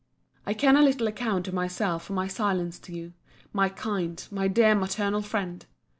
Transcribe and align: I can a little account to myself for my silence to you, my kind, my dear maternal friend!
I 0.47 0.55
can 0.55 0.75
a 0.77 0.81
little 0.81 1.05
account 1.05 1.45
to 1.45 1.51
myself 1.53 2.05
for 2.05 2.13
my 2.13 2.25
silence 2.27 2.79
to 2.79 2.91
you, 2.91 3.13
my 3.53 3.69
kind, 3.69 4.27
my 4.31 4.47
dear 4.47 4.73
maternal 4.73 5.21
friend! 5.21 5.63